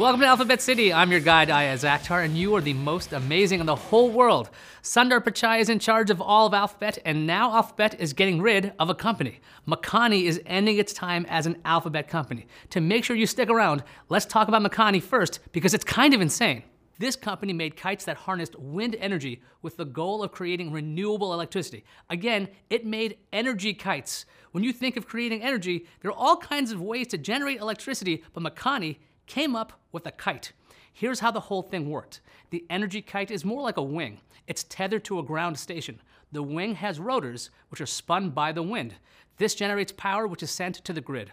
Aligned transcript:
Welcome 0.00 0.22
to 0.22 0.26
Alphabet 0.28 0.62
City. 0.62 0.94
I'm 0.94 1.10
your 1.10 1.20
guide, 1.20 1.50
Ayaz 1.50 1.84
Akhtar, 1.84 2.24
and 2.24 2.34
you 2.34 2.54
are 2.54 2.62
the 2.62 2.72
most 2.72 3.12
amazing 3.12 3.60
in 3.60 3.66
the 3.66 3.76
whole 3.76 4.08
world. 4.08 4.48
Sundar 4.82 5.20
Pichai 5.20 5.60
is 5.60 5.68
in 5.68 5.78
charge 5.78 6.08
of 6.08 6.22
all 6.22 6.46
of 6.46 6.54
Alphabet, 6.54 6.98
and 7.04 7.26
now 7.26 7.52
Alphabet 7.52 8.00
is 8.00 8.14
getting 8.14 8.40
rid 8.40 8.72
of 8.78 8.88
a 8.88 8.94
company. 8.94 9.40
Makani 9.68 10.22
is 10.22 10.40
ending 10.46 10.78
its 10.78 10.94
time 10.94 11.26
as 11.28 11.44
an 11.44 11.58
Alphabet 11.66 12.08
company. 12.08 12.46
To 12.70 12.80
make 12.80 13.04
sure 13.04 13.14
you 13.14 13.26
stick 13.26 13.50
around, 13.50 13.84
let's 14.08 14.24
talk 14.24 14.48
about 14.48 14.62
Makani 14.62 15.02
first, 15.02 15.40
because 15.52 15.74
it's 15.74 15.84
kind 15.84 16.14
of 16.14 16.22
insane. 16.22 16.62
This 16.98 17.14
company 17.14 17.52
made 17.52 17.76
kites 17.76 18.06
that 18.06 18.16
harnessed 18.16 18.58
wind 18.58 18.96
energy 19.00 19.42
with 19.60 19.76
the 19.76 19.84
goal 19.84 20.22
of 20.22 20.32
creating 20.32 20.72
renewable 20.72 21.34
electricity. 21.34 21.84
Again, 22.08 22.48
it 22.70 22.86
made 22.86 23.18
energy 23.34 23.74
kites. 23.74 24.24
When 24.52 24.64
you 24.64 24.72
think 24.72 24.96
of 24.96 25.06
creating 25.06 25.42
energy, 25.42 25.86
there 26.00 26.10
are 26.10 26.16
all 26.16 26.38
kinds 26.38 26.72
of 26.72 26.80
ways 26.80 27.08
to 27.08 27.18
generate 27.18 27.60
electricity, 27.60 28.24
but 28.32 28.42
Makani 28.42 28.96
came 29.30 29.54
up 29.54 29.74
with 29.92 30.04
a 30.06 30.10
kite. 30.10 30.50
Here's 30.92 31.20
how 31.20 31.30
the 31.30 31.38
whole 31.38 31.62
thing 31.62 31.88
worked. 31.88 32.20
The 32.50 32.64
energy 32.68 33.00
kite 33.00 33.30
is 33.30 33.44
more 33.44 33.62
like 33.62 33.76
a 33.76 33.82
wing. 33.82 34.18
It's 34.48 34.64
tethered 34.64 35.04
to 35.04 35.20
a 35.20 35.22
ground 35.22 35.56
station. 35.56 36.00
The 36.32 36.42
wing 36.42 36.74
has 36.74 36.98
rotors, 36.98 37.50
which 37.68 37.80
are 37.80 37.86
spun 37.86 38.30
by 38.30 38.50
the 38.50 38.64
wind. 38.64 38.96
This 39.36 39.54
generates 39.54 39.92
power, 39.92 40.26
which 40.26 40.42
is 40.42 40.50
sent 40.50 40.84
to 40.84 40.92
the 40.92 41.00
grid. 41.00 41.30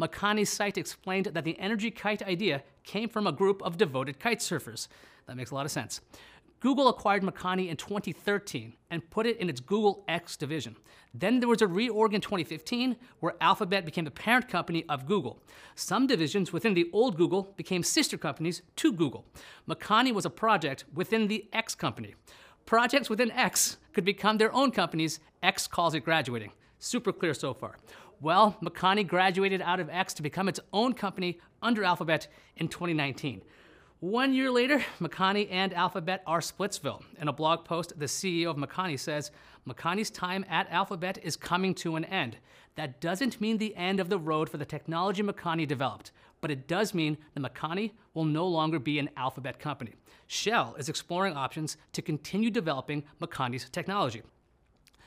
Makani's 0.00 0.48
site 0.48 0.78
explained 0.78 1.26
that 1.26 1.44
the 1.44 1.58
energy 1.60 1.90
kite 1.90 2.22
idea 2.22 2.62
came 2.82 3.10
from 3.10 3.26
a 3.26 3.32
group 3.32 3.60
of 3.62 3.76
devoted 3.76 4.18
kite 4.18 4.40
surfers. 4.40 4.88
That 5.26 5.36
makes 5.36 5.50
a 5.50 5.54
lot 5.54 5.66
of 5.66 5.70
sense. 5.70 6.00
Google 6.64 6.88
acquired 6.88 7.22
Makani 7.22 7.68
in 7.68 7.76
2013 7.76 8.72
and 8.90 9.10
put 9.10 9.26
it 9.26 9.36
in 9.36 9.50
its 9.50 9.60
Google 9.60 10.02
X 10.08 10.34
division. 10.34 10.76
Then 11.12 11.38
there 11.38 11.48
was 11.50 11.60
a 11.60 11.66
reorg 11.66 12.14
in 12.14 12.22
2015 12.22 12.96
where 13.20 13.34
Alphabet 13.42 13.84
became 13.84 14.06
the 14.06 14.10
parent 14.10 14.48
company 14.48 14.86
of 14.88 15.04
Google. 15.04 15.42
Some 15.74 16.06
divisions 16.06 16.54
within 16.54 16.72
the 16.72 16.88
old 16.94 17.18
Google 17.18 17.52
became 17.58 17.82
sister 17.82 18.16
companies 18.16 18.62
to 18.76 18.94
Google. 18.94 19.26
Makani 19.68 20.14
was 20.14 20.24
a 20.24 20.30
project 20.30 20.86
within 20.94 21.28
the 21.28 21.46
X 21.52 21.74
company. 21.74 22.14
Projects 22.64 23.10
within 23.10 23.30
X 23.32 23.76
could 23.92 24.06
become 24.06 24.38
their 24.38 24.54
own 24.54 24.70
companies. 24.70 25.20
X 25.42 25.66
calls 25.66 25.94
it 25.94 26.00
graduating. 26.00 26.52
Super 26.78 27.12
clear 27.12 27.34
so 27.34 27.52
far. 27.52 27.76
Well, 28.22 28.56
Makani 28.62 29.06
graduated 29.06 29.60
out 29.60 29.80
of 29.80 29.90
X 29.90 30.14
to 30.14 30.22
become 30.22 30.48
its 30.48 30.60
own 30.72 30.94
company 30.94 31.40
under 31.60 31.84
Alphabet 31.84 32.26
in 32.56 32.68
2019. 32.68 33.42
One 34.04 34.34
year 34.34 34.50
later, 34.50 34.84
Makani 35.00 35.48
and 35.50 35.72
Alphabet 35.72 36.22
are 36.26 36.40
Splitsville. 36.40 37.02
In 37.22 37.28
a 37.28 37.32
blog 37.32 37.64
post, 37.64 37.98
the 37.98 38.04
CEO 38.04 38.50
of 38.50 38.56
Makani 38.58 39.00
says, 39.00 39.30
Makani's 39.66 40.10
time 40.10 40.44
at 40.46 40.70
Alphabet 40.70 41.16
is 41.22 41.36
coming 41.36 41.74
to 41.76 41.96
an 41.96 42.04
end. 42.04 42.36
That 42.74 43.00
doesn't 43.00 43.40
mean 43.40 43.56
the 43.56 43.74
end 43.74 44.00
of 44.00 44.10
the 44.10 44.18
road 44.18 44.50
for 44.50 44.58
the 44.58 44.66
technology 44.66 45.22
Makani 45.22 45.66
developed, 45.66 46.12
but 46.42 46.50
it 46.50 46.68
does 46.68 46.92
mean 46.92 47.16
that 47.32 47.42
Makani 47.42 47.92
will 48.12 48.26
no 48.26 48.46
longer 48.46 48.78
be 48.78 48.98
an 48.98 49.08
Alphabet 49.16 49.58
company. 49.58 49.94
Shell 50.26 50.76
is 50.78 50.90
exploring 50.90 51.34
options 51.34 51.78
to 51.94 52.02
continue 52.02 52.50
developing 52.50 53.04
Makani's 53.22 53.70
technology. 53.70 54.20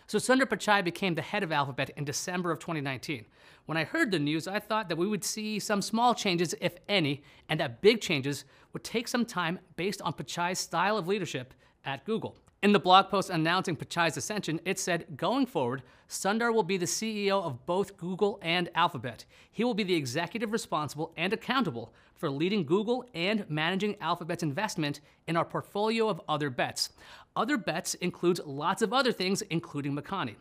So 0.09 0.19
Sundar 0.19 0.45
Pichai 0.45 0.85
became 0.85 1.15
the 1.15 1.21
head 1.21 1.43
of 1.43 1.51
Alphabet 1.51 1.89
in 1.97 2.05
December 2.05 2.49
of 2.49 2.59
2019. 2.59 3.25
When 3.65 3.77
I 3.77 3.83
heard 3.83 4.09
the 4.09 4.19
news, 4.19 4.47
I 4.47 4.57
thought 4.57 4.87
that 4.87 4.97
we 4.97 5.05
would 5.05 5.25
see 5.25 5.59
some 5.59 5.81
small 5.81 6.15
changes, 6.15 6.55
if 6.61 6.75
any, 6.87 7.23
and 7.49 7.59
that 7.59 7.81
big 7.81 7.99
changes 7.99 8.45
would 8.71 8.85
take 8.85 9.09
some 9.09 9.25
time 9.25 9.59
based 9.75 10.01
on 10.01 10.13
Pichai's 10.13 10.59
style 10.59 10.97
of 10.97 11.09
leadership 11.09 11.53
at 11.83 12.05
Google. 12.05 12.37
In 12.63 12.71
the 12.71 12.79
blog 12.79 13.09
post 13.09 13.29
announcing 13.29 13.75
Pichai's 13.75 14.15
ascension, 14.15 14.61
it 14.63 14.79
said, 14.79 15.17
going 15.17 15.45
forward, 15.45 15.83
Sundar 16.07 16.53
will 16.53 16.63
be 16.63 16.77
the 16.77 16.85
CEO 16.85 17.43
of 17.43 17.65
both 17.65 17.97
Google 17.97 18.39
and 18.41 18.69
Alphabet. 18.75 19.25
He 19.51 19.65
will 19.65 19.73
be 19.73 19.83
the 19.83 19.95
executive 19.95 20.53
responsible 20.53 21.13
and 21.17 21.33
accountable 21.33 21.93
for 22.15 22.29
leading 22.31 22.65
Google 22.65 23.05
and 23.13 23.47
managing 23.49 23.95
Alphabet's 24.01 24.41
investment 24.41 25.01
in 25.27 25.37
our 25.37 25.45
portfolio 25.45 26.07
of 26.07 26.21
other 26.27 26.49
bets. 26.49 26.91
Other 27.37 27.55
bets 27.55 27.93
includes 27.93 28.41
lots 28.47 28.81
of 28.81 28.91
other 28.91 29.11
things, 29.11 29.43
including 29.43 29.95
Makani. 29.95 30.37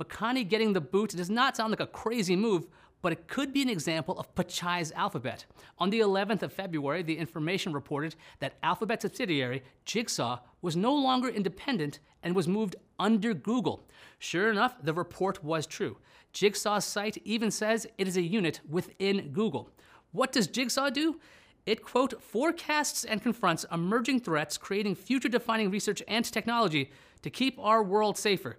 Makani 0.00 0.48
getting 0.48 0.72
the 0.72 0.80
boot 0.80 1.10
does 1.10 1.28
not 1.28 1.54
sound 1.54 1.70
like 1.72 1.80
a 1.80 1.86
crazy 1.86 2.34
move, 2.36 2.66
but 3.02 3.12
it 3.12 3.28
could 3.28 3.52
be 3.52 3.60
an 3.60 3.68
example 3.68 4.18
of 4.18 4.34
Pichai's 4.34 4.90
Alphabet. 4.92 5.44
On 5.78 5.90
the 5.90 6.00
11th 6.00 6.42
of 6.42 6.52
February, 6.54 7.02
the 7.02 7.18
information 7.18 7.74
reported 7.74 8.14
that 8.38 8.54
Alphabet 8.62 9.02
subsidiary 9.02 9.62
Jigsaw 9.84 10.38
was 10.62 10.74
no 10.74 10.94
longer 10.94 11.28
independent 11.28 11.98
and 12.22 12.34
was 12.34 12.48
moved 12.48 12.76
under 12.98 13.34
Google. 13.34 13.86
Sure 14.18 14.50
enough, 14.50 14.74
the 14.82 14.94
report 14.94 15.44
was 15.44 15.66
true. 15.66 15.98
Jigsaw's 16.32 16.86
site 16.86 17.18
even 17.26 17.50
says 17.50 17.86
it 17.98 18.08
is 18.08 18.16
a 18.16 18.22
unit 18.22 18.60
within 18.66 19.32
Google. 19.34 19.70
What 20.12 20.32
does 20.32 20.46
Jigsaw 20.46 20.88
do? 20.88 21.20
It, 21.68 21.82
quote, 21.82 22.22
forecasts 22.22 23.04
and 23.04 23.22
confronts 23.22 23.66
emerging 23.70 24.20
threats, 24.20 24.56
creating 24.56 24.94
future 24.94 25.28
defining 25.28 25.70
research 25.70 26.02
and 26.08 26.24
technology 26.24 26.90
to 27.20 27.28
keep 27.28 27.58
our 27.58 27.82
world 27.82 28.16
safer. 28.16 28.56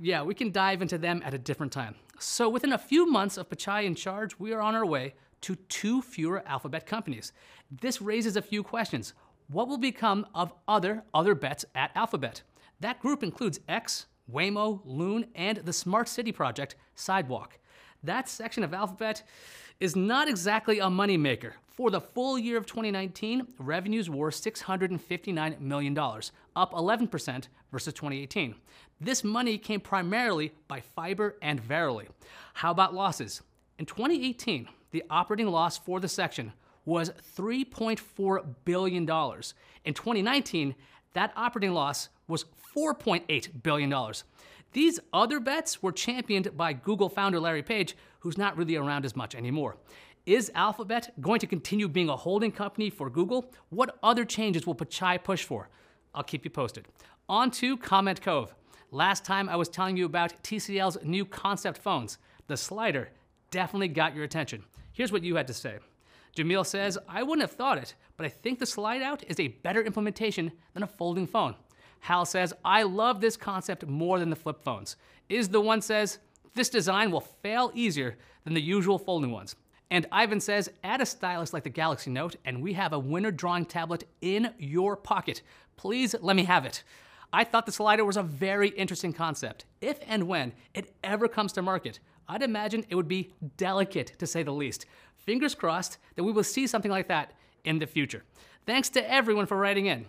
Yeah, 0.00 0.22
we 0.22 0.32
can 0.34 0.50
dive 0.50 0.80
into 0.80 0.96
them 0.96 1.20
at 1.26 1.34
a 1.34 1.38
different 1.38 1.72
time. 1.72 1.96
So 2.18 2.48
within 2.48 2.72
a 2.72 2.78
few 2.78 3.04
months 3.04 3.36
of 3.36 3.50
Pichai 3.50 3.84
in 3.84 3.94
charge, 3.94 4.38
we 4.38 4.54
are 4.54 4.62
on 4.62 4.74
our 4.74 4.86
way 4.86 5.12
to 5.42 5.56
two 5.56 6.00
fewer 6.00 6.42
Alphabet 6.46 6.86
companies. 6.86 7.34
This 7.70 8.00
raises 8.00 8.34
a 8.34 8.40
few 8.40 8.62
questions. 8.62 9.12
What 9.48 9.68
will 9.68 9.76
become 9.76 10.26
of 10.34 10.54
other 10.66 11.02
other 11.12 11.34
bets 11.34 11.66
at 11.74 11.90
Alphabet? 11.94 12.40
That 12.80 12.98
group 12.98 13.22
includes 13.22 13.60
X, 13.68 14.06
Waymo, 14.32 14.80
Loon, 14.86 15.26
and 15.34 15.58
the 15.58 15.74
Smart 15.74 16.08
City 16.08 16.32
project, 16.32 16.76
Sidewalk. 16.94 17.58
That 18.02 18.28
section 18.28 18.62
of 18.62 18.72
Alphabet 18.72 19.22
is 19.80 19.96
not 19.96 20.28
exactly 20.28 20.78
a 20.78 20.86
moneymaker. 20.86 21.52
For 21.66 21.90
the 21.90 22.00
full 22.00 22.38
year 22.38 22.56
of 22.56 22.66
2019, 22.66 23.46
revenues 23.58 24.10
were 24.10 24.30
$659 24.30 25.60
million, 25.60 25.96
up 25.96 26.72
11% 26.72 27.48
versus 27.70 27.94
2018. 27.94 28.54
This 29.00 29.22
money 29.22 29.58
came 29.58 29.80
primarily 29.80 30.52
by 30.66 30.80
Fiber 30.80 31.36
and 31.40 31.60
Verily. 31.60 32.08
How 32.54 32.72
about 32.72 32.94
losses? 32.94 33.42
In 33.78 33.86
2018, 33.86 34.68
the 34.90 35.04
operating 35.08 35.46
loss 35.46 35.78
for 35.78 36.00
the 36.00 36.08
section 36.08 36.52
was 36.84 37.12
$3.4 37.36 38.54
billion. 38.64 39.02
In 39.02 39.94
2019, 39.94 40.74
that 41.12 41.32
operating 41.36 41.74
loss 41.74 42.08
was 42.26 42.44
$4.8 42.76 43.62
billion. 43.62 43.94
These 44.78 45.00
other 45.12 45.40
bets 45.40 45.82
were 45.82 45.90
championed 45.90 46.56
by 46.56 46.72
Google 46.72 47.08
founder 47.08 47.40
Larry 47.40 47.64
Page, 47.64 47.96
who's 48.20 48.38
not 48.38 48.56
really 48.56 48.76
around 48.76 49.04
as 49.04 49.16
much 49.16 49.34
anymore. 49.34 49.76
Is 50.24 50.52
Alphabet 50.54 51.12
going 51.20 51.40
to 51.40 51.48
continue 51.48 51.88
being 51.88 52.08
a 52.08 52.14
holding 52.14 52.52
company 52.52 52.88
for 52.88 53.10
Google? 53.10 53.52
What 53.70 53.98
other 54.04 54.24
changes 54.24 54.68
will 54.68 54.76
Pichai 54.76 55.20
push 55.24 55.42
for? 55.42 55.68
I'll 56.14 56.22
keep 56.22 56.44
you 56.44 56.50
posted. 56.52 56.86
On 57.28 57.50
to 57.50 57.76
Comment 57.76 58.22
Cove. 58.22 58.54
Last 58.92 59.24
time 59.24 59.48
I 59.48 59.56
was 59.56 59.68
telling 59.68 59.96
you 59.96 60.06
about 60.06 60.40
TCL's 60.44 60.98
new 61.02 61.24
concept 61.24 61.78
phones. 61.78 62.18
The 62.46 62.56
slider 62.56 63.10
definitely 63.50 63.88
got 63.88 64.14
your 64.14 64.22
attention. 64.22 64.62
Here's 64.92 65.10
what 65.10 65.24
you 65.24 65.34
had 65.34 65.48
to 65.48 65.54
say. 65.54 65.78
Jamil 66.36 66.64
says, 66.64 66.96
I 67.08 67.24
wouldn't 67.24 67.42
have 67.42 67.56
thought 67.56 67.78
it, 67.78 67.96
but 68.16 68.26
I 68.26 68.28
think 68.28 68.60
the 68.60 68.64
slide 68.64 69.02
out 69.02 69.24
is 69.26 69.40
a 69.40 69.48
better 69.48 69.82
implementation 69.82 70.52
than 70.72 70.84
a 70.84 70.86
folding 70.86 71.26
phone. 71.26 71.56
Hal 72.00 72.24
says, 72.24 72.52
I 72.64 72.82
love 72.82 73.20
this 73.20 73.36
concept 73.36 73.86
more 73.86 74.18
than 74.18 74.30
the 74.30 74.36
flip 74.36 74.62
phones. 74.62 74.96
Is 75.28 75.48
the 75.48 75.60
one 75.60 75.82
says, 75.82 76.18
this 76.54 76.68
design 76.68 77.10
will 77.10 77.20
fail 77.20 77.70
easier 77.74 78.16
than 78.44 78.54
the 78.54 78.60
usual 78.60 78.98
folding 78.98 79.30
ones. 79.30 79.56
And 79.90 80.06
Ivan 80.12 80.40
says, 80.40 80.70
add 80.84 81.00
a 81.00 81.06
stylus 81.06 81.52
like 81.52 81.64
the 81.64 81.70
Galaxy 81.70 82.10
Note, 82.10 82.36
and 82.44 82.62
we 82.62 82.74
have 82.74 82.92
a 82.92 82.98
winner 82.98 83.30
drawing 83.30 83.64
tablet 83.64 84.04
in 84.20 84.52
your 84.58 84.96
pocket. 84.96 85.42
Please 85.76 86.14
let 86.20 86.36
me 86.36 86.44
have 86.44 86.64
it. 86.64 86.82
I 87.32 87.44
thought 87.44 87.66
the 87.66 87.72
slider 87.72 88.04
was 88.04 88.16
a 88.16 88.22
very 88.22 88.68
interesting 88.70 89.12
concept. 89.12 89.64
If 89.80 89.98
and 90.06 90.28
when 90.28 90.52
it 90.74 90.94
ever 91.04 91.28
comes 91.28 91.52
to 91.54 91.62
market, 91.62 92.00
I'd 92.28 92.42
imagine 92.42 92.84
it 92.88 92.94
would 92.94 93.08
be 93.08 93.32
delicate 93.56 94.18
to 94.18 94.26
say 94.26 94.42
the 94.42 94.52
least. 94.52 94.86
Fingers 95.16 95.54
crossed 95.54 95.98
that 96.16 96.24
we 96.24 96.32
will 96.32 96.44
see 96.44 96.66
something 96.66 96.90
like 96.90 97.08
that 97.08 97.32
in 97.64 97.78
the 97.78 97.86
future. 97.86 98.24
Thanks 98.66 98.88
to 98.90 99.10
everyone 99.10 99.46
for 99.46 99.56
writing 99.56 99.86
in. 99.86 100.06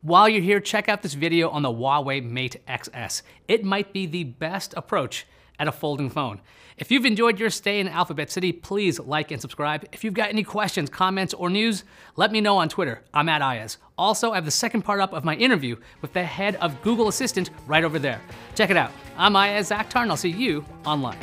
While 0.00 0.28
you're 0.28 0.42
here, 0.42 0.60
check 0.60 0.88
out 0.88 1.02
this 1.02 1.14
video 1.14 1.48
on 1.50 1.62
the 1.62 1.72
Huawei 1.72 2.22
Mate 2.22 2.62
XS. 2.68 3.22
It 3.48 3.64
might 3.64 3.92
be 3.92 4.06
the 4.06 4.22
best 4.22 4.72
approach 4.76 5.26
at 5.58 5.66
a 5.66 5.72
folding 5.72 6.08
phone. 6.08 6.40
If 6.76 6.92
you've 6.92 7.04
enjoyed 7.04 7.40
your 7.40 7.50
stay 7.50 7.80
in 7.80 7.88
Alphabet 7.88 8.30
City, 8.30 8.52
please 8.52 9.00
like 9.00 9.32
and 9.32 9.40
subscribe. 9.40 9.84
If 9.90 10.04
you've 10.04 10.14
got 10.14 10.28
any 10.28 10.44
questions, 10.44 10.88
comments, 10.88 11.34
or 11.34 11.50
news, 11.50 11.82
let 12.14 12.30
me 12.30 12.40
know 12.40 12.58
on 12.58 12.68
Twitter. 12.68 13.02
I'm 13.12 13.28
at 13.28 13.42
Ayaz. 13.42 13.78
Also, 13.98 14.30
I 14.30 14.36
have 14.36 14.44
the 14.44 14.52
second 14.52 14.82
part 14.82 15.00
up 15.00 15.12
of 15.12 15.24
my 15.24 15.34
interview 15.34 15.74
with 16.00 16.12
the 16.12 16.22
head 16.22 16.54
of 16.56 16.80
Google 16.82 17.08
Assistant 17.08 17.50
right 17.66 17.82
over 17.82 17.98
there. 17.98 18.20
Check 18.54 18.70
it 18.70 18.76
out. 18.76 18.92
I'm 19.16 19.34
Ayaz 19.34 19.70
Akhtar, 19.70 20.02
and 20.02 20.12
I'll 20.12 20.16
see 20.16 20.30
you 20.30 20.64
online. 20.86 21.18